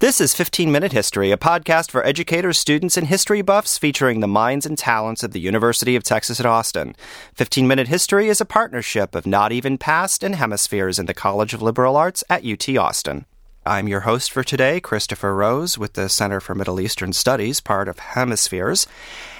This 0.00 0.18
is 0.18 0.32
15 0.32 0.72
Minute 0.72 0.92
History, 0.92 1.30
a 1.30 1.36
podcast 1.36 1.90
for 1.90 2.02
educators, 2.06 2.58
students, 2.58 2.96
and 2.96 3.06
history 3.06 3.42
buffs 3.42 3.76
featuring 3.76 4.20
the 4.20 4.26
minds 4.26 4.64
and 4.64 4.78
talents 4.78 5.22
of 5.22 5.32
the 5.32 5.40
University 5.40 5.94
of 5.94 6.02
Texas 6.02 6.40
at 6.40 6.46
Austin. 6.46 6.96
15 7.34 7.68
Minute 7.68 7.88
History 7.88 8.30
is 8.30 8.40
a 8.40 8.46
partnership 8.46 9.14
of 9.14 9.26
Not 9.26 9.52
Even 9.52 9.76
Past 9.76 10.24
and 10.24 10.36
Hemispheres 10.36 10.98
in 10.98 11.04
the 11.04 11.12
College 11.12 11.52
of 11.52 11.60
Liberal 11.60 11.96
Arts 11.96 12.24
at 12.30 12.46
UT 12.46 12.66
Austin. 12.78 13.26
I'm 13.66 13.88
your 13.88 14.00
host 14.00 14.32
for 14.32 14.42
today, 14.42 14.80
Christopher 14.80 15.34
Rose, 15.34 15.76
with 15.76 15.92
the 15.92 16.08
Center 16.08 16.40
for 16.40 16.54
Middle 16.54 16.80
Eastern 16.80 17.12
Studies, 17.12 17.60
part 17.60 17.88
of 17.88 17.98
Hemispheres. 17.98 18.86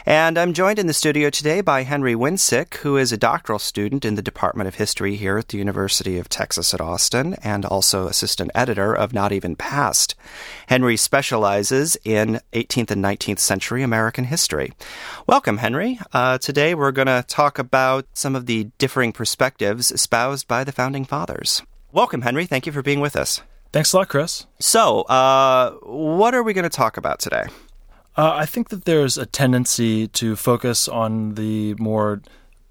And 0.04 0.36
I'm 0.36 0.52
joined 0.52 0.78
in 0.78 0.86
the 0.86 0.92
studio 0.92 1.30
today 1.30 1.62
by 1.62 1.84
Henry 1.84 2.14
Winsick, 2.14 2.74
who 2.76 2.98
is 2.98 3.12
a 3.12 3.16
doctoral 3.16 3.58
student 3.58 4.04
in 4.04 4.16
the 4.16 4.22
Department 4.22 4.68
of 4.68 4.74
History 4.74 5.16
here 5.16 5.38
at 5.38 5.48
the 5.48 5.56
University 5.56 6.18
of 6.18 6.28
Texas 6.28 6.74
at 6.74 6.82
Austin 6.82 7.32
and 7.42 7.64
also 7.64 8.08
assistant 8.08 8.50
editor 8.54 8.94
of 8.94 9.14
Not 9.14 9.32
Even 9.32 9.56
Past. 9.56 10.14
Henry 10.66 10.98
specializes 10.98 11.96
in 12.04 12.40
18th 12.52 12.90
and 12.90 13.02
19th 13.02 13.38
century 13.38 13.82
American 13.82 14.24
history. 14.24 14.74
Welcome, 15.26 15.56
Henry. 15.56 15.98
Uh, 16.12 16.36
today 16.36 16.74
we're 16.74 16.92
going 16.92 17.06
to 17.06 17.24
talk 17.26 17.58
about 17.58 18.04
some 18.12 18.36
of 18.36 18.44
the 18.44 18.64
differing 18.76 19.12
perspectives 19.12 19.90
espoused 19.90 20.46
by 20.46 20.62
the 20.62 20.72
Founding 20.72 21.06
Fathers. 21.06 21.62
Welcome, 21.90 22.20
Henry. 22.20 22.44
Thank 22.44 22.66
you 22.66 22.72
for 22.72 22.82
being 22.82 23.00
with 23.00 23.16
us. 23.16 23.40
Thanks 23.72 23.92
a 23.92 23.98
lot, 23.98 24.08
Chris. 24.08 24.46
So, 24.58 25.02
uh, 25.02 25.72
what 25.82 26.34
are 26.34 26.42
we 26.42 26.52
going 26.52 26.64
to 26.64 26.68
talk 26.68 26.96
about 26.96 27.20
today? 27.20 27.44
Uh, 28.16 28.32
I 28.34 28.44
think 28.44 28.70
that 28.70 28.84
there's 28.84 29.16
a 29.16 29.26
tendency 29.26 30.08
to 30.08 30.34
focus 30.34 30.88
on 30.88 31.36
the 31.36 31.74
more, 31.74 32.20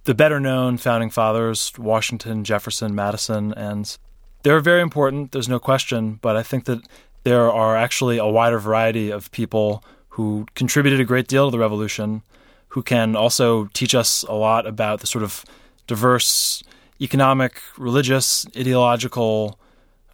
the 0.03 0.13
better 0.13 0.41
known 0.41 0.77
founding 0.77 1.09
fathers, 1.09 1.71
Washington, 1.77 2.43
Jefferson, 2.43 2.93
Madison, 2.93 3.53
and 3.53 3.97
they're 4.43 4.59
very 4.59 4.81
important, 4.81 5.31
there's 5.31 5.47
no 5.47 5.59
question, 5.59 6.19
but 6.21 6.35
I 6.35 6.43
think 6.43 6.65
that 6.65 6.81
there 7.23 7.49
are 7.49 7.77
actually 7.77 8.17
a 8.17 8.27
wider 8.27 8.59
variety 8.59 9.09
of 9.09 9.31
people 9.31 9.83
who 10.09 10.47
contributed 10.53 10.99
a 10.99 11.05
great 11.05 11.27
deal 11.27 11.47
to 11.47 11.51
the 11.51 11.59
revolution, 11.59 12.23
who 12.69 12.83
can 12.83 13.15
also 13.15 13.65
teach 13.73 13.95
us 13.95 14.23
a 14.23 14.33
lot 14.33 14.67
about 14.67 14.99
the 14.99 15.07
sort 15.07 15.23
of 15.23 15.45
diverse 15.87 16.61
economic, 16.99 17.61
religious, 17.77 18.45
ideological 18.57 19.57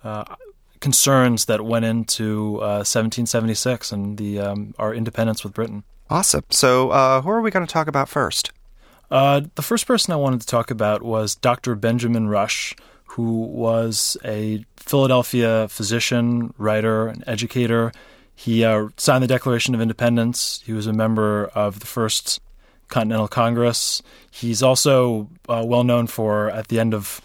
uh, 0.04 0.24
concerns 0.86 1.46
that 1.46 1.66
went 1.66 1.84
into 1.84 2.58
uh, 2.58 2.86
1776 2.86 3.92
and 3.92 4.20
the 4.20 4.40
um, 4.40 4.76
our 4.78 4.94
independence 4.94 5.44
with 5.44 5.52
Britain. 5.52 5.84
Awesome. 6.12 6.44
So, 6.52 6.92
uh, 6.92 7.22
who 7.22 7.32
are 7.32 7.42
we 7.42 7.50
going 7.50 7.66
to 7.66 7.74
talk 7.74 7.88
about 7.88 8.08
first? 8.08 8.52
Uh, 9.10 9.42
the 9.56 9.64
first 9.64 9.88
person 9.88 10.14
I 10.14 10.18
wanted 10.18 10.42
to 10.42 10.46
talk 10.46 10.70
about 10.70 11.02
was 11.02 11.34
Dr. 11.34 11.74
Benjamin 11.74 12.28
Rush, 12.28 12.76
who 13.06 13.46
was 13.48 14.16
a 14.24 14.64
Philadelphia 14.78 15.68
physician, 15.70 16.54
writer, 16.60 17.08
and 17.08 17.24
educator. 17.26 17.92
He 18.36 18.64
uh, 18.64 18.90
signed 18.96 19.24
the 19.24 19.28
Declaration 19.28 19.74
of 19.74 19.82
Independence. 19.82 20.62
He 20.68 20.74
was 20.74 20.86
a 20.86 20.94
member 20.94 21.48
of 21.56 21.80
the 21.80 21.88
first 21.88 22.40
Continental 22.90 23.28
Congress. 23.28 24.04
He's 24.30 24.62
also 24.62 25.32
uh, 25.50 25.64
well 25.66 25.84
known 25.84 26.06
for, 26.06 26.52
at 26.52 26.68
the 26.68 26.80
end 26.80 26.94
of 26.94 27.22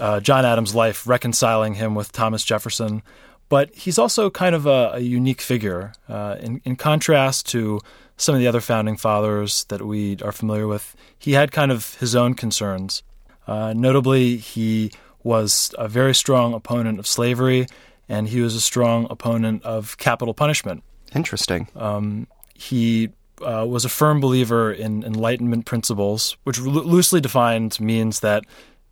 uh, 0.00 0.20
John 0.20 0.44
Adams' 0.44 0.74
life, 0.74 1.06
reconciling 1.06 1.74
him 1.74 1.94
with 1.94 2.10
Thomas 2.10 2.42
Jefferson. 2.42 3.02
But 3.48 3.74
he's 3.74 3.98
also 3.98 4.30
kind 4.30 4.54
of 4.54 4.66
a, 4.66 4.92
a 4.94 5.00
unique 5.00 5.40
figure. 5.40 5.92
Uh, 6.08 6.36
in, 6.40 6.60
in 6.64 6.76
contrast 6.76 7.48
to 7.50 7.80
some 8.16 8.34
of 8.34 8.40
the 8.40 8.46
other 8.46 8.60
founding 8.60 8.96
fathers 8.96 9.64
that 9.64 9.82
we 9.82 10.16
are 10.22 10.32
familiar 10.32 10.66
with, 10.66 10.94
he 11.18 11.32
had 11.32 11.50
kind 11.50 11.72
of 11.72 11.94
his 11.96 12.14
own 12.14 12.34
concerns. 12.34 13.02
Uh, 13.46 13.72
notably, 13.76 14.36
he 14.36 14.92
was 15.22 15.74
a 15.78 15.88
very 15.88 16.14
strong 16.14 16.54
opponent 16.54 16.98
of 16.98 17.06
slavery, 17.06 17.66
and 18.08 18.28
he 18.28 18.40
was 18.40 18.54
a 18.54 18.60
strong 18.60 19.06
opponent 19.10 19.62
of 19.64 19.98
capital 19.98 20.34
punishment. 20.34 20.82
Interesting. 21.14 21.66
Um, 21.74 22.28
he 22.54 23.10
uh, 23.42 23.66
was 23.66 23.84
a 23.84 23.88
firm 23.88 24.20
believer 24.20 24.72
in 24.72 25.02
Enlightenment 25.02 25.66
principles, 25.66 26.36
which 26.44 26.60
lo- 26.60 26.82
loosely 26.82 27.20
defined 27.20 27.80
means 27.80 28.20
that 28.20 28.44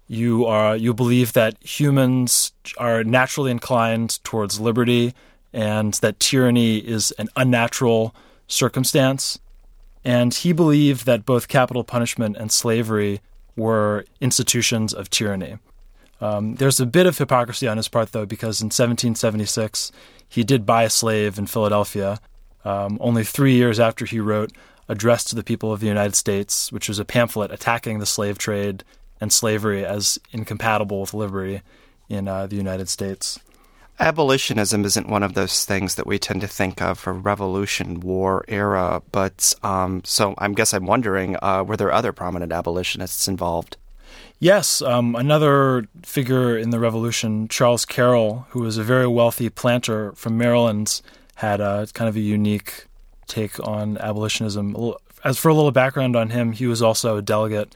you 0.09 0.47
are 0.47 0.75
you 0.75 0.95
believe 0.95 1.35
that 1.35 1.63
humans 1.63 2.53
are 2.79 3.05
naturally 3.05 3.51
inclined 3.51 4.23
towards 4.25 4.59
liberty 4.59 5.15
and 5.53 5.95
that 5.95 6.19
tyranny 6.19 6.79
is 6.79 7.13
an 7.13 7.29
unnatural 7.37 8.15
circumstance. 8.47 9.39
And 10.05 10.33
he 10.33 10.53
believed 10.53 11.07
that 11.07 11.27
both 11.27 11.49
capital 11.49 11.85
punishment 11.85 12.37
and 12.37 12.51
slavery 12.51 13.21
were 13.57 14.05
institutions 14.21 14.95
of 14.95 15.11
tyranny. 15.11 15.59
Um, 16.21 16.57
there's 16.57 16.81
a 16.81 16.87
bit 16.87 17.07
of 17.07 17.19
hypocrisy 17.19 17.69
on 17.69 17.77
his 17.77 17.89
part, 17.89 18.13
though, 18.13 18.27
because 18.27 18.61
in 18.61 18.67
1776 18.67 19.93
he 20.29 20.45
did 20.45 20.67
buy 20.67 20.85
a 20.85 20.91
slave 20.91 21.39
in 21.39 21.47
Philadelphia, 21.47 22.19
um, 22.65 22.99
only 23.01 23.25
three 23.25 23.55
years 23.55 23.79
after 23.81 24.05
he 24.05 24.21
wrote 24.21 24.53
Address 24.89 25.25
to 25.25 25.35
the 25.35 25.45
People 25.45 25.73
of 25.73 25.81
the 25.81 25.87
United 25.87 26.15
States, 26.15 26.73
which 26.73 26.89
was 26.89 26.99
a 26.99 27.05
pamphlet 27.05 27.51
attacking 27.51 27.99
the 27.99 28.07
slave 28.07 28.39
trade 28.39 28.85
and 29.21 29.33
slavery 29.33 29.85
as 29.85 30.19
incompatible 30.33 31.01
with 31.01 31.15
liberty 31.15 31.63
in 32.09 32.29
uh, 32.29 32.47
the 32.47 32.57
United 32.57 32.89
States. 32.89 33.39
Abolitionism 34.01 34.85
isn't 34.85 35.09
one 35.09 35.25
of 35.25 35.35
those 35.35 35.65
things 35.65 35.97
that 35.97 36.07
we 36.07 36.21
tend 36.21 36.41
to 36.41 36.47
think 36.47 36.81
of 36.81 37.01
for 37.01 37.13
Revolution 37.13 37.99
War 37.99 38.45
era, 38.47 39.03
but 39.11 39.55
um, 39.65 40.03
so 40.05 40.35
I 40.39 40.49
guess 40.51 40.73
I'm 40.73 40.87
wondering 40.87 41.37
uh, 41.43 41.65
were 41.67 41.77
there 41.77 41.93
other 41.93 42.13
prominent 42.13 42.53
abolitionists 42.53 43.27
involved? 43.27 43.77
Yes, 44.39 44.83
um, 44.83 45.17
another 45.17 45.89
figure 46.03 46.57
in 46.57 46.71
the 46.71 46.79
Revolution, 46.79 47.49
Charles 47.49 47.85
Carroll, 47.85 48.47
who 48.51 48.61
was 48.61 48.79
a 48.79 48.85
very 48.85 49.09
wealthy 49.09 49.49
planter 49.49 50.13
from 50.13 50.39
Maryland, 50.39 51.03
had 51.35 51.61
a 51.61 51.89
kind 51.93 52.09
of 52.09 52.15
a 52.15 52.21
unique 52.21 52.87
take 53.27 53.59
on 53.67 53.99
abolitionism. 53.99 54.77
As 55.25 55.39
for 55.39 55.49
a 55.49 55.55
little 55.55 55.73
background 55.73 56.15
on 56.15 56.31
him, 56.31 56.53
he 56.53 56.69
was 56.69 56.83
also 56.83 57.17
a 57.17 57.23
delegate 57.23 57.75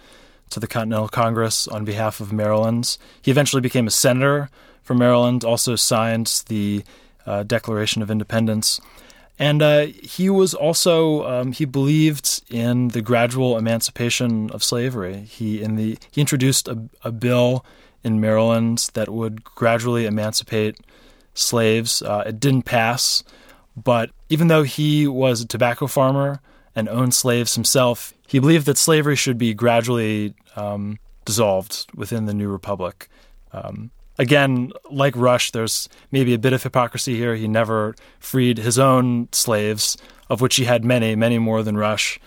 to 0.52 0.60
the 0.60 0.66
Continental 0.66 1.08
Congress 1.08 1.66
on 1.66 1.84
behalf 1.84 2.20
of 2.20 2.32
Maryland. 2.32 2.96
He 3.20 3.30
eventually 3.30 3.62
became 3.62 3.86
a 3.86 3.90
senator 3.90 4.50
for 4.82 4.94
Maryland, 4.94 5.44
also 5.44 5.76
signed 5.76 6.42
the 6.48 6.84
uh, 7.26 7.42
Declaration 7.42 8.02
of 8.02 8.10
Independence. 8.10 8.80
And 9.38 9.62
uh, 9.62 9.86
he 9.86 10.28
was 10.28 10.54
also 10.54 11.26
um, 11.26 11.52
he 11.52 11.64
believed 11.64 12.42
in 12.50 12.88
the 12.88 13.00
gradual 13.00 13.56
emancipation 13.56 14.50
of 14.50 14.62
slavery. 14.62 15.20
He 15.20 15.62
in 15.62 15.76
the 15.76 15.98
he 16.10 16.20
introduced 16.20 16.68
a, 16.68 16.78
a 17.02 17.10
bill 17.10 17.64
in 18.04 18.20
Maryland 18.20 18.90
that 18.94 19.08
would 19.08 19.42
gradually 19.42 20.06
emancipate 20.06 20.78
slaves. 21.34 22.02
Uh, 22.02 22.24
it 22.26 22.38
didn't 22.38 22.62
pass, 22.62 23.24
but 23.76 24.10
even 24.28 24.48
though 24.48 24.64
he 24.64 25.06
was 25.06 25.40
a 25.40 25.46
tobacco 25.46 25.86
farmer 25.86 26.40
and 26.74 26.88
owned 26.88 27.14
slaves 27.14 27.54
himself, 27.54 28.14
he 28.26 28.38
believed 28.38 28.66
that 28.66 28.78
slavery 28.78 29.16
should 29.16 29.38
be 29.38 29.54
gradually 29.54 30.34
um, 30.56 30.98
dissolved 31.24 31.86
within 31.94 32.24
the 32.26 32.34
new 32.34 32.48
republic. 32.48 33.08
Um, 33.52 33.90
again, 34.18 34.72
like 34.90 35.14
Rush, 35.16 35.50
there's 35.50 35.88
maybe 36.10 36.34
a 36.34 36.38
bit 36.38 36.52
of 36.52 36.62
hypocrisy 36.62 37.16
here. 37.16 37.34
He 37.34 37.48
never 37.48 37.94
freed 38.18 38.58
his 38.58 38.78
own 38.78 39.28
slaves, 39.32 39.96
of 40.30 40.40
which 40.40 40.56
he 40.56 40.64
had 40.64 40.84
many, 40.84 41.14
many 41.14 41.38
more 41.38 41.62
than 41.62 41.76
Rush. 41.76 42.18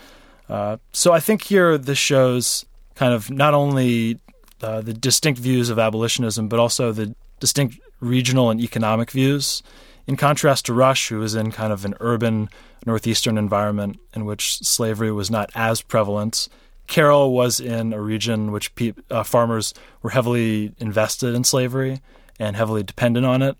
Uh, 0.47 0.77
so 0.91 1.11
I 1.11 1.19
think 1.19 1.43
here 1.43 1.77
this 1.77 1.97
shows 1.97 2.65
kind 2.93 3.13
of 3.13 3.29
not 3.29 3.53
only 3.53 4.19
uh, 4.61 4.81
the 4.81 4.93
distinct 4.93 5.39
views 5.39 5.69
of 5.69 5.79
abolitionism, 5.79 6.47
but 6.47 6.59
also 6.59 6.91
the 6.91 7.15
distinct 7.39 7.79
regional 7.99 8.49
and 8.49 8.61
economic 8.61 9.11
views. 9.11 9.63
In 10.07 10.17
contrast 10.17 10.65
to 10.65 10.73
Rush, 10.73 11.09
who 11.09 11.19
was 11.19 11.33
in 11.35 11.51
kind 11.51 11.73
of 11.73 11.83
an 11.83 11.95
urban 11.99 12.49
northeastern 12.85 13.37
environment 13.37 13.99
in 14.13 14.25
which 14.25 14.59
slavery 14.59 15.11
was 15.11 15.31
not 15.31 15.49
as 15.55 15.81
prevalent, 15.81 16.47
Carroll 16.87 17.33
was 17.33 17.59
in 17.59 17.93
a 17.93 18.01
region 18.01 18.51
which 18.51 18.73
pe- 18.75 18.93
uh, 19.09 19.23
farmers 19.23 19.73
were 20.01 20.11
heavily 20.11 20.73
invested 20.77 21.33
in 21.33 21.43
slavery 21.43 22.01
and 22.39 22.55
heavily 22.55 22.83
dependent 22.83 23.25
on 23.25 23.41
it. 23.41 23.57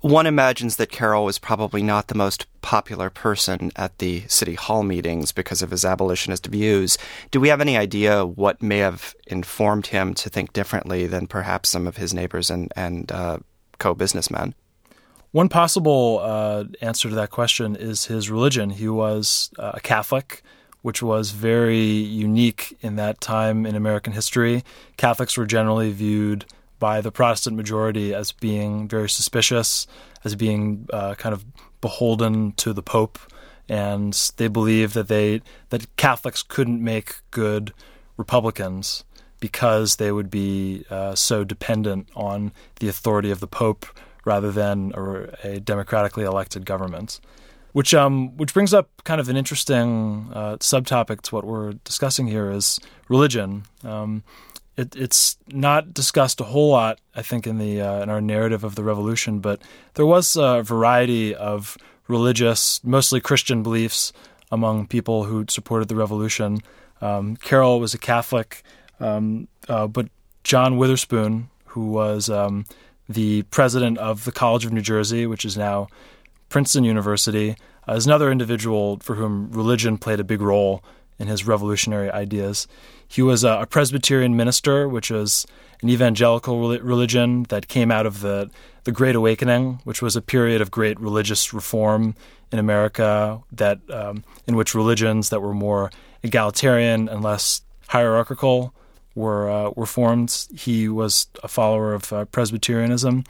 One 0.00 0.26
imagines 0.26 0.76
that 0.76 0.90
Carroll 0.90 1.24
was 1.24 1.38
probably 1.38 1.82
not 1.82 2.08
the 2.08 2.14
most 2.14 2.46
popular 2.60 3.08
person 3.08 3.72
at 3.76 3.98
the 3.98 4.24
city 4.28 4.54
hall 4.54 4.82
meetings 4.82 5.32
because 5.32 5.62
of 5.62 5.70
his 5.70 5.84
abolitionist 5.84 6.46
views. 6.46 6.98
Do 7.30 7.40
we 7.40 7.48
have 7.48 7.60
any 7.60 7.76
idea 7.76 8.26
what 8.26 8.62
may 8.62 8.78
have 8.78 9.14
informed 9.26 9.86
him 9.88 10.14
to 10.14 10.28
think 10.28 10.52
differently 10.52 11.06
than 11.06 11.26
perhaps 11.26 11.70
some 11.70 11.86
of 11.86 11.96
his 11.96 12.12
neighbors 12.12 12.50
and, 12.50 12.72
and 12.76 13.10
uh, 13.10 13.38
co 13.78 13.94
businessmen? 13.94 14.54
One 15.36 15.50
possible 15.50 16.20
uh, 16.22 16.64
answer 16.80 17.10
to 17.10 17.14
that 17.16 17.28
question 17.28 17.76
is 17.76 18.06
his 18.06 18.30
religion. 18.30 18.70
He 18.70 18.88
was 18.88 19.50
uh, 19.58 19.72
a 19.74 19.80
Catholic 19.80 20.42
which 20.80 21.02
was 21.02 21.32
very 21.32 21.76
unique 21.76 22.74
in 22.80 22.96
that 22.96 23.20
time 23.20 23.66
in 23.66 23.74
American 23.74 24.14
history. 24.14 24.64
Catholics 24.96 25.36
were 25.36 25.44
generally 25.44 25.92
viewed 25.92 26.46
by 26.78 27.02
the 27.02 27.12
Protestant 27.12 27.54
majority 27.54 28.14
as 28.14 28.32
being 28.32 28.88
very 28.88 29.10
suspicious, 29.10 29.86
as 30.24 30.34
being 30.34 30.88
uh, 30.90 31.16
kind 31.16 31.34
of 31.34 31.44
beholden 31.82 32.52
to 32.52 32.72
the 32.72 32.82
Pope, 32.82 33.18
and 33.68 34.14
they 34.38 34.48
believed 34.48 34.94
that 34.94 35.08
they 35.08 35.42
that 35.68 35.94
Catholics 35.98 36.42
couldn't 36.42 36.82
make 36.82 37.16
good 37.30 37.74
Republicans 38.16 39.04
because 39.38 39.96
they 39.96 40.10
would 40.10 40.30
be 40.30 40.86
uh, 40.88 41.14
so 41.14 41.44
dependent 41.44 42.08
on 42.16 42.52
the 42.80 42.88
authority 42.88 43.30
of 43.30 43.40
the 43.40 43.46
Pope 43.46 43.84
rather 44.26 44.52
than 44.52 44.92
a, 44.94 45.54
a 45.54 45.60
democratically 45.60 46.24
elected 46.24 46.66
government. 46.66 47.20
Which 47.72 47.94
um, 47.94 48.36
which 48.36 48.52
brings 48.52 48.74
up 48.74 48.88
kind 49.04 49.20
of 49.20 49.28
an 49.28 49.36
interesting 49.36 50.30
uh, 50.34 50.56
subtopic 50.60 51.20
to 51.22 51.34
what 51.34 51.44
we're 51.44 51.74
discussing 51.84 52.26
here 52.26 52.50
is 52.50 52.80
religion. 53.08 53.64
Um, 53.84 54.22
it, 54.76 54.96
it's 54.96 55.36
not 55.48 55.92
discussed 55.94 56.40
a 56.40 56.44
whole 56.44 56.70
lot, 56.70 57.00
I 57.14 57.22
think, 57.22 57.46
in 57.46 57.58
the 57.58 57.80
uh, 57.80 58.02
in 58.02 58.08
our 58.08 58.20
narrative 58.20 58.64
of 58.64 58.76
the 58.76 58.82
revolution. 58.82 59.40
But 59.40 59.60
there 59.94 60.06
was 60.06 60.36
a 60.36 60.62
variety 60.62 61.34
of 61.34 61.76
religious, 62.08 62.82
mostly 62.82 63.20
Christian 63.20 63.62
beliefs 63.62 64.12
among 64.50 64.86
people 64.86 65.24
who 65.24 65.44
supported 65.48 65.88
the 65.88 65.96
revolution. 65.96 66.60
Um, 67.02 67.36
Carroll 67.36 67.78
was 67.78 67.92
a 67.92 67.98
Catholic, 67.98 68.62
um, 69.00 69.48
uh, 69.68 69.86
but 69.86 70.08
John 70.44 70.78
Witherspoon, 70.78 71.50
who 71.66 71.90
was 71.90 72.30
um, 72.30 72.64
the 73.08 73.42
president 73.44 73.98
of 73.98 74.24
the 74.24 74.32
College 74.32 74.64
of 74.64 74.72
New 74.72 74.80
Jersey, 74.80 75.26
which 75.26 75.44
is 75.44 75.56
now 75.56 75.88
Princeton 76.48 76.84
University, 76.84 77.56
uh, 77.88 77.94
is 77.94 78.06
another 78.06 78.30
individual 78.30 78.98
for 79.00 79.14
whom 79.14 79.50
religion 79.52 79.98
played 79.98 80.20
a 80.20 80.24
big 80.24 80.40
role 80.40 80.82
in 81.18 81.28
his 81.28 81.46
revolutionary 81.46 82.10
ideas. 82.10 82.66
He 83.08 83.22
was 83.22 83.44
a, 83.44 83.60
a 83.60 83.66
Presbyterian 83.66 84.36
minister, 84.36 84.88
which 84.88 85.10
was 85.10 85.46
an 85.82 85.88
evangelical 85.88 86.76
religion 86.78 87.44
that 87.44 87.68
came 87.68 87.90
out 87.90 88.06
of 88.06 88.20
the, 88.20 88.50
the 88.84 88.92
Great 88.92 89.14
Awakening, 89.14 89.80
which 89.84 90.02
was 90.02 90.16
a 90.16 90.22
period 90.22 90.60
of 90.60 90.70
great 90.70 90.98
religious 91.00 91.52
reform 91.52 92.14
in 92.50 92.58
America, 92.58 93.40
that 93.52 93.78
um, 93.90 94.24
in 94.46 94.56
which 94.56 94.74
religions 94.74 95.30
that 95.30 95.40
were 95.40 95.54
more 95.54 95.90
egalitarian 96.22 97.08
and 97.08 97.22
less 97.22 97.62
hierarchical 97.88 98.74
were 99.16 99.50
uh, 99.50 99.70
were 99.74 99.86
formed. 99.86 100.46
He 100.54 100.88
was 100.88 101.26
a 101.42 101.48
follower 101.48 101.94
of 101.94 102.12
uh, 102.12 102.26
Presbyterianism, 102.26 103.24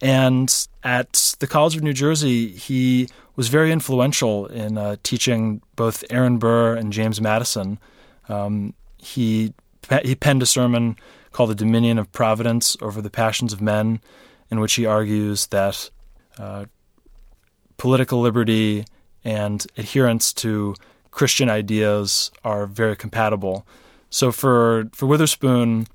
and 0.00 0.68
at 0.84 1.34
the 1.40 1.48
College 1.48 1.74
of 1.74 1.82
New 1.82 1.92
Jersey, 1.92 2.48
he 2.48 3.08
was 3.34 3.48
very 3.48 3.72
influential 3.72 4.46
in 4.46 4.78
uh, 4.78 4.96
teaching 5.02 5.62
both 5.74 6.04
Aaron 6.10 6.38
Burr 6.38 6.76
and 6.76 6.92
James 6.92 7.20
Madison. 7.20 7.78
Um, 8.28 8.74
he 8.98 9.54
he 10.04 10.14
penned 10.14 10.42
a 10.42 10.46
sermon 10.46 10.96
called 11.32 11.50
"The 11.50 11.56
Dominion 11.56 11.98
of 11.98 12.12
Providence 12.12 12.76
over 12.80 13.02
the 13.02 13.10
Passions 13.10 13.52
of 13.52 13.60
Men," 13.60 14.00
in 14.50 14.60
which 14.60 14.74
he 14.74 14.86
argues 14.86 15.48
that 15.48 15.90
uh, 16.38 16.66
political 17.78 18.20
liberty 18.20 18.84
and 19.24 19.66
adherence 19.76 20.32
to 20.32 20.74
Christian 21.10 21.48
ideas 21.48 22.30
are 22.44 22.66
very 22.66 22.96
compatible. 22.96 23.66
So 24.12 24.30
for 24.30 24.90
for 24.92 25.06
Witherspoon, 25.06 25.88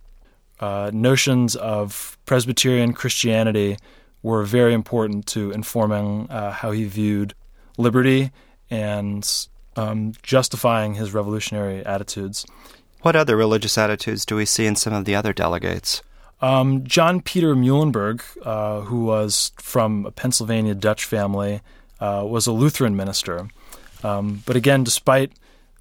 uh, 0.60 0.90
notions 0.92 1.56
of 1.56 2.18
Presbyterian 2.26 2.94
Christianity 2.94 3.78
were 4.24 4.44
very 4.44 4.74
important 4.74 5.28
to 5.28 5.52
informing 5.52 6.28
uh, 6.32 6.52
how 6.52 6.72
he 6.72 6.86
viewed 6.86 7.36
liberty 7.78 8.32
and 8.72 9.48
um, 9.76 10.14
justifying 10.24 10.96
his 10.96 11.14
revolutionary 11.14 11.86
attitudes. 11.86 12.44
What 13.04 13.16
other 13.16 13.38
religious 13.38 13.78
attitudes 13.78 14.26
do 14.26 14.36
we 14.36 14.46
see 14.46 14.66
in 14.66 14.76
some 14.76 14.94
of 14.94 15.06
the 15.06 15.14
other 15.14 15.32
delegates? 15.32 16.02
Um, 16.42 16.84
John 16.86 17.22
Peter 17.22 17.56
Muhlenberg, 17.56 18.24
uh, 18.44 18.82
who 18.82 19.06
was 19.06 19.52
from 19.58 20.08
a 20.08 20.12
Pennsylvania 20.12 20.74
Dutch 20.74 21.06
family, 21.06 21.62
uh, 22.00 22.24
was 22.26 22.48
a 22.48 22.52
Lutheran 22.52 22.96
minister. 22.96 23.48
Um, 24.04 24.42
but 24.48 24.56
again, 24.56 24.84
despite 24.84 25.32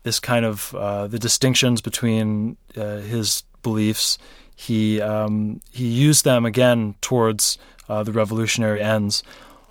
this 0.06 0.20
kind 0.20 0.44
of 0.44 0.72
uh, 0.74 1.08
the 1.08 1.18
distinctions 1.18 1.80
between 1.80 2.56
uh, 2.76 2.98
his 2.98 3.42
beliefs, 3.62 4.18
he 4.54 5.00
um, 5.02 5.60
he 5.72 5.86
used 5.86 6.24
them 6.24 6.46
again 6.46 6.94
towards 7.00 7.58
uh, 7.88 8.04
the 8.04 8.12
revolutionary 8.12 8.80
ends. 8.80 9.24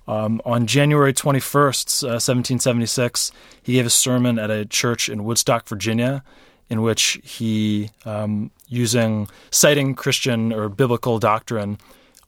Um, 0.06 0.40
on 0.44 0.66
January 0.66 1.12
21st, 1.12 2.02
1776, 2.02 3.30
uh, 3.30 3.34
he 3.62 3.72
gave 3.72 3.86
a 3.86 3.90
sermon 3.90 4.38
at 4.38 4.50
a 4.50 4.66
church 4.66 5.08
in 5.08 5.24
Woodstock, 5.24 5.66
Virginia, 5.66 6.22
in 6.68 6.82
which 6.82 7.18
he, 7.24 7.90
um, 8.04 8.50
using 8.68 9.28
citing 9.50 9.94
Christian 9.94 10.52
or 10.52 10.68
biblical 10.68 11.18
doctrine, 11.18 11.78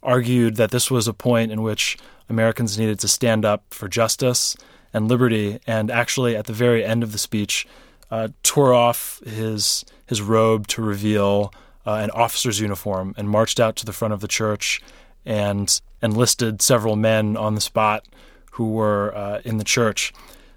argued 0.02 0.56
that 0.56 0.70
this 0.70 0.90
was 0.90 1.06
a 1.06 1.12
point 1.12 1.52
in 1.52 1.60
which 1.62 1.98
Americans 2.30 2.78
needed 2.78 2.98
to 3.00 3.08
stand 3.08 3.44
up 3.44 3.62
for 3.70 3.86
justice 3.86 4.56
and 4.94 5.08
liberty. 5.08 5.60
And 5.66 5.90
actually, 5.90 6.34
at 6.34 6.46
the 6.46 6.52
very 6.52 6.82
end 6.84 7.02
of 7.02 7.12
the 7.12 7.18
speech, 7.18 7.66
uh, 8.10 8.28
tore 8.42 8.72
off 8.72 9.20
his 9.26 9.84
his 10.06 10.22
robe 10.22 10.66
to 10.68 10.82
reveal 10.82 11.52
uh, 11.86 11.94
an 11.94 12.10
officer's 12.10 12.60
uniform 12.60 13.14
and 13.16 13.28
marched 13.28 13.60
out 13.60 13.76
to 13.76 13.86
the 13.86 13.92
front 13.92 14.14
of 14.14 14.20
the 14.20 14.28
church 14.28 14.80
and 15.24 15.80
enlisted 16.02 16.62
several 16.62 16.96
men 16.96 17.36
on 17.36 17.54
the 17.54 17.60
spot 17.60 18.06
who 18.52 18.70
were 18.70 19.14
uh, 19.16 19.40
in 19.44 19.58
the 19.58 19.64
church. 19.64 20.12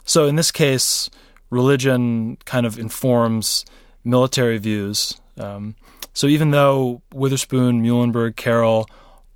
So 0.06 0.26
in 0.26 0.36
this 0.36 0.52
case, 0.52 1.10
religion 1.50 2.38
kind 2.46 2.66
of 2.66 2.80
informs 2.80 3.66
military 4.04 4.58
views. 4.58 5.20
Um, 5.38 5.76
so 6.14 6.28
even 6.28 6.52
though 6.52 7.02
Witherspoon, 7.14 7.84
Muhlenberg, 7.84 8.36
Carroll 8.36 8.88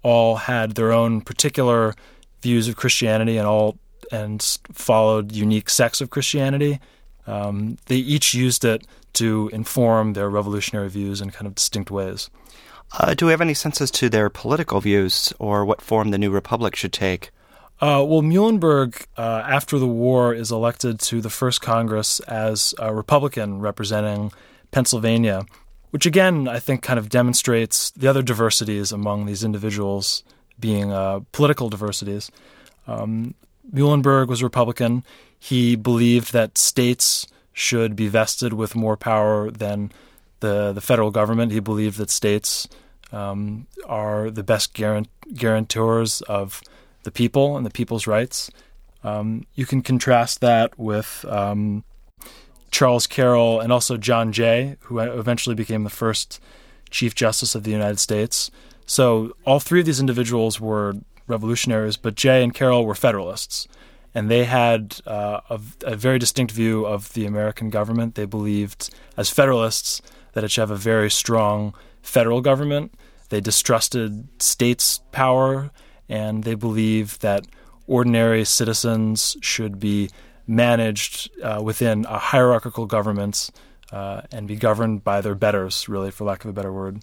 all 0.01 0.35
had 0.35 0.75
their 0.75 0.91
own 0.91 1.21
particular 1.21 1.93
views 2.41 2.67
of 2.67 2.75
Christianity 2.75 3.37
and 3.37 3.47
all 3.47 3.77
and 4.11 4.41
followed 4.71 5.31
unique 5.31 5.69
sects 5.69 5.99
of 5.99 6.09
Christianity, 6.11 6.79
um, 7.27 7.77
they 7.87 7.95
each 7.95 8.33
used 8.33 8.65
it 8.65 8.85
to 9.13 9.49
inform 9.53 10.13
their 10.13 10.29
revolutionary 10.29 10.89
views 10.89 11.21
in 11.21 11.31
kind 11.31 11.47
of 11.47 11.55
distinct 11.55 11.91
ways. 11.91 12.29
Uh, 12.99 13.13
do 13.13 13.25
we 13.25 13.31
have 13.31 13.41
any 13.41 13.53
sense 13.53 13.81
as 13.81 13.91
to 13.91 14.09
their 14.09 14.29
political 14.29 14.79
views 14.79 15.33
or 15.39 15.65
what 15.65 15.81
form 15.81 16.11
the 16.11 16.17
new 16.17 16.31
republic 16.31 16.75
should 16.75 16.93
take? 16.93 17.31
Uh, 17.81 18.03
well, 18.07 18.21
Muhlenberg, 18.21 19.05
uh, 19.17 19.43
after 19.45 19.77
the 19.77 19.87
war, 19.87 20.33
is 20.33 20.51
elected 20.51 20.99
to 20.99 21.19
the 21.19 21.29
first 21.29 21.61
Congress 21.61 22.21
as 22.21 22.73
a 22.79 22.93
Republican 22.95 23.59
representing 23.59 24.31
Pennsylvania, 24.71 25.45
which 25.89 26.05
again, 26.05 26.47
I 26.47 26.59
think, 26.59 26.83
kind 26.83 26.97
of 26.97 27.09
demonstrates 27.09 27.91
the 27.91 28.07
other 28.07 28.21
diversities 28.21 28.93
among 28.93 29.25
these 29.25 29.43
individuals 29.43 30.23
being 30.57 30.93
uh, 30.93 31.19
political 31.33 31.69
diversities. 31.69 32.31
Um, 32.87 33.35
Muhlenberg 33.73 34.27
was 34.27 34.43
Republican. 34.43 35.03
He 35.37 35.75
believed 35.75 36.33
that 36.33 36.57
states 36.57 37.27
should 37.53 37.95
be 37.95 38.07
vested 38.07 38.53
with 38.53 38.75
more 38.75 38.97
power 38.97 39.49
than 39.49 39.91
the, 40.39 40.73
the 40.73 40.81
federal 40.81 41.11
government. 41.11 41.51
He 41.51 41.59
believed 41.59 41.97
that 41.97 42.09
states 42.09 42.67
um, 43.11 43.67
are 43.87 44.29
the 44.29 44.43
best 44.43 44.73
guarant- 44.73 45.07
guarantors 45.33 46.21
of 46.23 46.61
the 47.03 47.11
people 47.11 47.55
and 47.55 47.65
the 47.65 47.71
people's 47.71 48.07
rights. 48.07 48.49
Um, 49.03 49.45
you 49.53 49.65
can 49.65 49.81
contrast 49.81 50.41
that 50.41 50.77
with 50.77 51.23
um, 51.29 51.83
Charles 52.71 53.07
Carroll 53.07 53.59
and 53.59 53.71
also 53.71 53.97
John 53.97 54.33
Jay, 54.33 54.77
who 54.81 54.99
eventually 54.99 55.55
became 55.55 55.83
the 55.83 55.89
first 55.89 56.41
Chief 56.89 57.15
Justice 57.15 57.55
of 57.55 57.63
the 57.63 57.71
United 57.71 57.99
States. 57.99 58.51
So 58.85 59.35
all 59.45 59.59
three 59.59 59.79
of 59.79 59.85
these 59.85 59.99
individuals 59.99 60.59
were 60.59 60.95
revolutionaries, 61.27 61.97
but 61.97 62.15
Jay 62.15 62.43
and 62.43 62.53
Carroll 62.53 62.85
were 62.85 62.95
Federalists. 62.95 63.67
And 64.13 64.31
they 64.31 64.45
had 64.45 65.01
uh, 65.05 65.41
a, 65.49 65.59
a, 65.83 65.95
very 65.95 66.19
distinct 66.19 66.53
view 66.53 66.85
of 66.85 67.11
the 67.13 67.25
American 67.25 67.69
government. 67.69 68.15
They 68.15 68.25
believed, 68.25 68.89
as 69.17 69.29
Federalists, 69.29 70.01
that 70.33 70.43
it 70.43 70.51
should 70.51 70.61
have 70.61 70.71
a 70.71 70.77
very 70.77 71.11
strong 71.11 71.73
federal 72.01 72.39
government. 72.39 72.93
They 73.29 73.41
distrusted 73.41 74.27
states' 74.41 75.01
power, 75.11 75.69
and 76.07 76.43
they 76.43 76.55
believed 76.55 77.21
that 77.21 77.45
ordinary 77.87 78.45
citizens 78.45 79.35
should 79.41 79.79
be 79.79 80.09
managed 80.47 81.29
uh, 81.41 81.61
within 81.63 82.05
a 82.05 82.17
hierarchical 82.17 82.85
government 82.85 83.49
uh, 83.91 84.21
and 84.31 84.47
be 84.47 84.55
governed 84.55 85.03
by 85.03 85.21
their 85.21 85.35
betters, 85.35 85.89
really, 85.89 86.11
for 86.11 86.25
lack 86.25 86.43
of 86.43 86.49
a 86.49 86.53
better 86.53 86.71
word. 86.71 87.01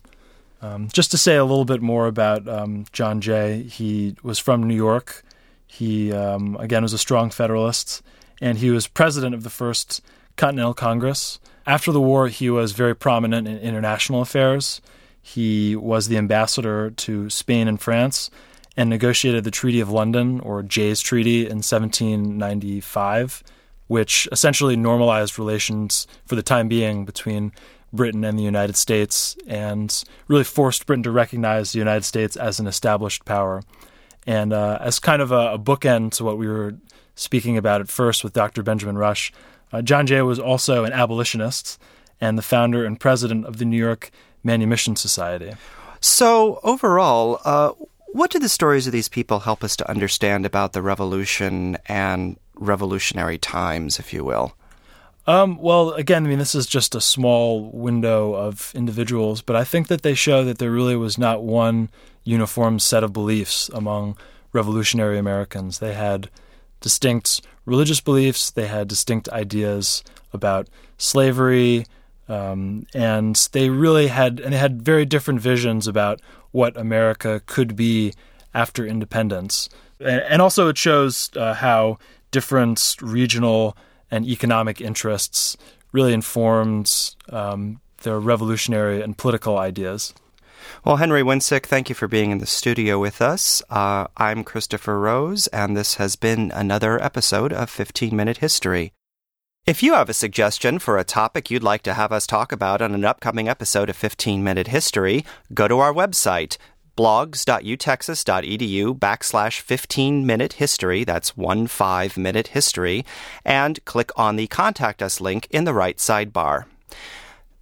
Um, 0.62 0.88
just 0.92 1.10
to 1.10 1.18
say 1.18 1.34
a 1.36 1.44
little 1.44 1.64
bit 1.64 1.82
more 1.82 2.06
about 2.06 2.48
um, 2.48 2.86
John 2.92 3.20
Jay, 3.20 3.64
he 3.64 4.14
was 4.22 4.38
from 4.38 4.62
New 4.62 4.76
York. 4.76 5.24
He, 5.66 6.12
um, 6.12 6.56
again, 6.60 6.84
was 6.84 6.92
a 6.92 6.98
strong 6.98 7.30
Federalist, 7.30 8.00
and 8.40 8.58
he 8.58 8.70
was 8.70 8.86
president 8.86 9.34
of 9.34 9.42
the 9.42 9.50
first 9.50 10.00
Continental 10.36 10.72
Congress. 10.72 11.40
After 11.66 11.90
the 11.90 12.00
war, 12.00 12.28
he 12.28 12.48
was 12.48 12.72
very 12.72 12.94
prominent 12.94 13.48
in 13.48 13.58
international 13.58 14.22
affairs. 14.22 14.80
He 15.20 15.74
was 15.74 16.08
the 16.08 16.16
ambassador 16.16 16.90
to 16.90 17.28
Spain 17.28 17.66
and 17.66 17.80
France 17.80 18.30
and 18.76 18.88
negotiated 18.88 19.44
the 19.44 19.50
Treaty 19.50 19.80
of 19.80 19.90
London, 19.90 20.40
or 20.40 20.62
Jay's 20.62 21.00
Treaty, 21.00 21.40
in 21.40 21.58
1795, 21.58 23.42
which 23.88 24.28
essentially 24.32 24.76
normalized 24.76 25.38
relations 25.38 26.06
for 26.24 26.36
the 26.36 26.42
time 26.42 26.68
being 26.68 27.04
between 27.04 27.52
Britain 27.92 28.24
and 28.24 28.38
the 28.38 28.42
United 28.42 28.76
States 28.76 29.36
and 29.46 30.04
really 30.28 30.44
forced 30.44 30.86
Britain 30.86 31.02
to 31.02 31.10
recognize 31.10 31.72
the 31.72 31.78
United 31.78 32.04
States 32.04 32.36
as 32.36 32.58
an 32.58 32.66
established 32.66 33.24
power. 33.24 33.62
And 34.26 34.52
uh, 34.52 34.78
as 34.80 34.98
kind 34.98 35.20
of 35.20 35.32
a, 35.32 35.54
a, 35.54 35.58
bookend 35.58 36.12
to 36.12 36.24
what 36.24 36.38
we 36.38 36.46
were 36.46 36.74
speaking 37.14 37.56
about 37.56 37.80
at 37.80 37.88
first 37.88 38.22
with 38.22 38.32
Dr. 38.32 38.62
Benjamin 38.62 38.96
Rush, 38.96 39.32
uh, 39.72 39.82
John 39.82 40.06
Jay 40.06 40.22
was 40.22 40.38
also 40.38 40.84
an 40.84 40.92
abolitionist 40.92 41.80
and 42.20 42.38
the 42.38 42.42
founder 42.42 42.84
and 42.84 43.00
president 43.00 43.46
of 43.46 43.58
the 43.58 43.64
New 43.64 43.76
York 43.76 44.10
Manumission 44.44 44.96
Society. 44.96 45.54
So, 46.00 46.60
overall, 46.62 47.40
uh, 47.44 47.72
What 48.12 48.30
do 48.30 48.38
the 48.38 48.48
stories 48.50 48.86
of 48.86 48.92
these 48.92 49.08
people 49.08 49.40
help 49.40 49.64
us 49.64 49.74
to 49.76 49.88
understand 49.88 50.44
about 50.44 50.74
the 50.74 50.82
revolution 50.82 51.78
and 51.86 52.36
revolutionary 52.54 53.38
times, 53.38 53.98
if 53.98 54.12
you 54.12 54.22
will? 54.22 54.54
Um, 55.26 55.58
well, 55.60 55.90
again, 55.92 56.26
I 56.26 56.28
mean, 56.28 56.38
this 56.38 56.54
is 56.54 56.66
just 56.66 56.94
a 56.94 57.00
small 57.00 57.70
window 57.70 58.34
of 58.34 58.72
individuals, 58.74 59.40
but 59.40 59.54
I 59.54 59.62
think 59.62 59.86
that 59.88 60.02
they 60.02 60.14
show 60.14 60.44
that 60.44 60.58
there 60.58 60.70
really 60.70 60.96
was 60.96 61.16
not 61.16 61.44
one 61.44 61.90
uniform 62.24 62.78
set 62.78 63.04
of 63.04 63.12
beliefs 63.12 63.70
among 63.72 64.16
revolutionary 64.52 65.18
Americans. 65.18 65.78
They 65.78 65.94
had 65.94 66.28
distinct 66.80 67.40
religious 67.64 68.00
beliefs, 68.00 68.50
they 68.50 68.66
had 68.66 68.88
distinct 68.88 69.28
ideas 69.28 70.02
about 70.32 70.68
slavery, 70.98 71.86
um, 72.28 72.86
and 72.92 73.36
they 73.52 73.70
really 73.70 74.08
had 74.08 74.40
and 74.40 74.52
they 74.52 74.58
had 74.58 74.82
very 74.82 75.04
different 75.04 75.40
visions 75.40 75.86
about 75.86 76.20
what 76.50 76.76
America 76.76 77.40
could 77.46 77.76
be 77.76 78.12
after 78.54 78.84
independence. 78.86 79.68
And, 80.00 80.20
and 80.22 80.42
also, 80.42 80.68
it 80.68 80.78
shows 80.78 81.30
uh, 81.36 81.54
how 81.54 81.98
different 82.30 82.96
regional 83.00 83.76
and 84.12 84.26
economic 84.26 84.80
interests 84.80 85.56
really 85.90 86.12
informed 86.12 87.16
um, 87.30 87.80
their 88.02 88.20
revolutionary 88.20 89.02
and 89.02 89.18
political 89.18 89.58
ideas. 89.58 90.14
Well, 90.84 90.96
Henry 90.96 91.22
Winsick, 91.22 91.66
thank 91.66 91.88
you 91.88 91.94
for 91.94 92.06
being 92.06 92.30
in 92.30 92.38
the 92.38 92.46
studio 92.46 93.00
with 93.00 93.20
us. 93.20 93.62
Uh, 93.68 94.06
I'm 94.16 94.44
Christopher 94.44 95.00
Rose, 95.00 95.46
and 95.48 95.76
this 95.76 95.94
has 95.94 96.14
been 96.14 96.52
another 96.52 97.02
episode 97.02 97.52
of 97.52 97.70
15 97.70 98.14
Minute 98.14 98.38
History. 98.38 98.92
If 99.64 99.82
you 99.82 99.94
have 99.94 100.08
a 100.08 100.14
suggestion 100.14 100.80
for 100.80 100.98
a 100.98 101.04
topic 101.04 101.50
you'd 101.50 101.62
like 101.62 101.82
to 101.82 101.94
have 101.94 102.10
us 102.10 102.26
talk 102.26 102.50
about 102.50 102.82
on 102.82 102.94
an 102.94 103.04
upcoming 103.04 103.48
episode 103.48 103.88
of 103.88 103.96
15 103.96 104.42
Minute 104.42 104.68
History, 104.68 105.24
go 105.54 105.68
to 105.68 105.78
our 105.78 105.92
website, 105.92 106.58
blogs.utexas.edu 106.96 108.98
backslash 108.98 109.60
15 109.60 110.26
minute 110.26 110.54
history, 110.54 111.04
that's 111.04 111.36
one 111.36 111.66
five 111.66 112.16
minute 112.16 112.48
history, 112.48 113.04
and 113.44 113.84
click 113.84 114.10
on 114.16 114.36
the 114.36 114.46
Contact 114.46 115.02
Us 115.02 115.20
link 115.20 115.46
in 115.50 115.64
the 115.64 115.74
right 115.74 115.98
sidebar. 115.98 116.64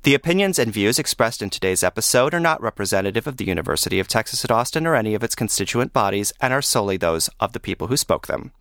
The 0.02 0.14
opinions 0.14 0.58
and 0.58 0.72
views 0.72 0.98
expressed 0.98 1.42
in 1.42 1.50
today's 1.50 1.82
episode 1.82 2.32
are 2.32 2.40
not 2.40 2.62
representative 2.62 3.26
of 3.26 3.36
the 3.36 3.44
University 3.44 4.00
of 4.00 4.08
Texas 4.08 4.44
at 4.44 4.50
Austin 4.50 4.86
or 4.86 4.94
any 4.94 5.14
of 5.14 5.22
its 5.22 5.34
constituent 5.34 5.92
bodies 5.92 6.32
and 6.40 6.54
are 6.54 6.62
solely 6.62 6.96
those 6.96 7.28
of 7.38 7.52
the 7.52 7.60
people 7.60 7.88
who 7.88 7.98
spoke 7.98 8.26
them. 8.26 8.52